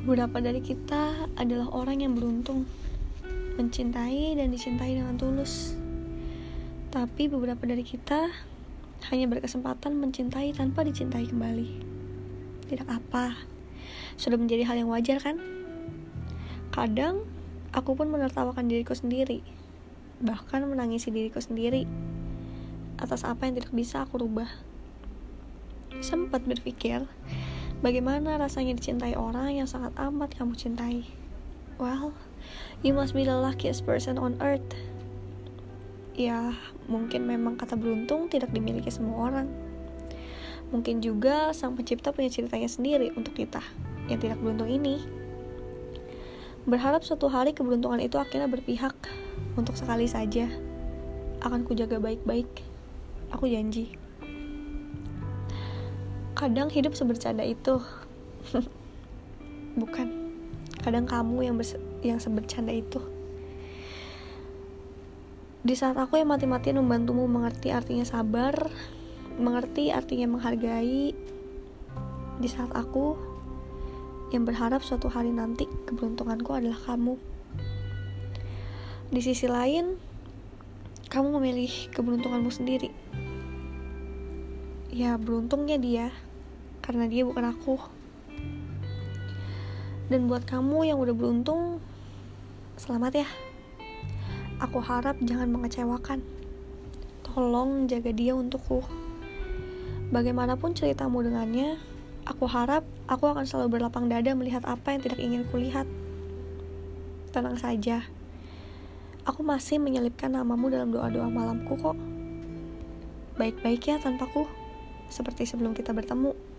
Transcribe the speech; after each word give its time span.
Beberapa 0.00 0.40
dari 0.40 0.64
kita 0.64 1.28
adalah 1.36 1.68
orang 1.76 2.00
yang 2.00 2.16
beruntung, 2.16 2.64
mencintai 3.60 4.32
dan 4.32 4.48
dicintai 4.48 4.96
dengan 4.96 5.20
tulus. 5.20 5.76
Tapi 6.88 7.28
beberapa 7.28 7.68
dari 7.68 7.84
kita 7.84 8.32
hanya 9.12 9.28
berkesempatan 9.28 10.00
mencintai 10.00 10.56
tanpa 10.56 10.88
dicintai 10.88 11.28
kembali. 11.28 11.68
Tidak 12.72 12.88
apa, 12.88 13.36
sudah 14.16 14.40
menjadi 14.40 14.64
hal 14.64 14.80
yang 14.80 14.88
wajar 14.88 15.20
kan? 15.20 15.36
Kadang 16.72 17.28
aku 17.76 17.92
pun 17.92 18.08
menertawakan 18.08 18.72
diriku 18.72 18.96
sendiri, 18.96 19.44
bahkan 20.24 20.64
menangisi 20.64 21.12
diriku 21.12 21.44
sendiri 21.44 21.84
atas 22.96 23.28
apa 23.28 23.44
yang 23.44 23.60
tidak 23.60 23.72
bisa 23.76 24.00
aku 24.08 24.24
rubah. 24.24 24.48
Sempat 26.00 26.48
berpikir, 26.48 27.04
Bagaimana 27.80 28.36
rasanya 28.36 28.76
dicintai 28.76 29.16
orang 29.16 29.56
yang 29.56 29.64
sangat 29.64 29.96
amat 29.96 30.36
kamu 30.36 30.52
cintai? 30.52 31.08
Well, 31.80 32.12
you 32.84 32.92
must 32.92 33.16
be 33.16 33.24
the 33.24 33.32
luckiest 33.32 33.88
person 33.88 34.20
on 34.20 34.36
earth. 34.44 34.76
Ya, 36.12 36.52
mungkin 36.92 37.24
memang 37.24 37.56
kata 37.56 37.80
beruntung 37.80 38.28
tidak 38.28 38.52
dimiliki 38.52 38.92
semua 38.92 39.32
orang. 39.32 39.48
Mungkin 40.68 41.00
juga 41.00 41.56
sang 41.56 41.72
pencipta 41.72 42.12
punya 42.12 42.28
ceritanya 42.28 42.68
sendiri 42.68 43.16
untuk 43.16 43.32
kita 43.32 43.64
yang 44.12 44.20
tidak 44.20 44.36
beruntung 44.44 44.68
ini. 44.68 45.00
Berharap 46.68 47.00
suatu 47.00 47.32
hari 47.32 47.56
keberuntungan 47.56 48.04
itu 48.04 48.20
akhirnya 48.20 48.52
berpihak 48.52 48.92
untuk 49.56 49.72
sekali 49.80 50.04
saja. 50.04 50.52
Akan 51.40 51.64
kujaga 51.64 51.96
baik-baik. 51.96 52.60
Aku 53.32 53.48
janji 53.48 53.96
kadang 56.40 56.72
hidup 56.72 56.96
sebercanda 56.96 57.44
itu. 57.44 57.84
Bukan. 59.80 60.08
Kadang 60.80 61.04
kamu 61.04 61.52
yang 61.52 61.56
yang 62.00 62.16
sebercanda 62.16 62.72
itu. 62.72 63.04
Di 65.60 65.76
saat 65.76 66.00
aku 66.00 66.16
yang 66.16 66.32
mati-matian 66.32 66.80
membantumu 66.80 67.28
mengerti 67.28 67.68
artinya 67.68 68.08
sabar 68.08 68.72
mengerti 69.36 69.92
artinya 69.92 70.36
menghargai 70.36 71.12
di 72.40 72.48
saat 72.48 72.72
aku 72.72 73.16
yang 74.32 74.48
berharap 74.48 74.80
suatu 74.80 75.12
hari 75.12 75.36
nanti 75.36 75.68
keberuntunganku 75.84 76.56
adalah 76.56 76.80
kamu. 76.88 77.20
Di 79.12 79.20
sisi 79.20 79.44
lain 79.44 80.00
kamu 81.12 81.36
memilih 81.36 81.92
keberuntunganmu 81.92 82.48
sendiri. 82.48 82.88
Ya 84.88 85.20
beruntungnya 85.20 85.76
dia 85.76 86.08
karena 86.90 87.06
dia 87.06 87.22
bukan 87.22 87.54
aku. 87.54 87.78
Dan 90.10 90.26
buat 90.26 90.42
kamu 90.42 90.90
yang 90.90 90.98
udah 90.98 91.14
beruntung 91.14 91.78
selamat 92.74 93.22
ya. 93.22 93.28
Aku 94.58 94.82
harap 94.82 95.14
jangan 95.22 95.54
mengecewakan. 95.54 96.18
Tolong 97.22 97.86
jaga 97.86 98.10
dia 98.10 98.34
untukku. 98.34 98.82
Bagaimanapun 100.10 100.74
ceritamu 100.74 101.22
dengannya 101.22 101.78
aku 102.26 102.50
harap 102.50 102.82
aku 103.06 103.30
akan 103.30 103.46
selalu 103.46 103.78
berlapang 103.78 104.10
dada 104.10 104.34
melihat 104.34 104.66
apa 104.66 104.90
yang 104.90 104.98
tidak 105.06 105.22
ingin 105.22 105.46
kulihat. 105.46 105.86
Tenang 107.30 107.54
saja. 107.54 108.02
Aku 109.30 109.46
masih 109.46 109.78
menyelipkan 109.78 110.34
namamu 110.34 110.74
dalam 110.74 110.90
doa-doa 110.90 111.30
malamku 111.30 111.78
kok. 111.78 111.94
Baik-baik 113.38 113.86
ya 113.86 114.02
tanpaku 114.02 114.50
seperti 115.06 115.46
sebelum 115.46 115.70
kita 115.70 115.94
bertemu 115.94 116.50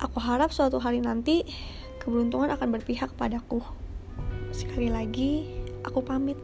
Aku 0.00 0.16
harap 0.16 0.48
suatu 0.48 0.80
hari 0.80 1.04
nanti 1.04 1.44
keberuntungan 2.00 2.48
akan 2.56 2.72
berpihak 2.72 3.12
padaku. 3.20 3.60
Sekali 4.48 4.88
lagi, 4.88 5.44
aku 5.84 6.00
pamit. 6.00 6.40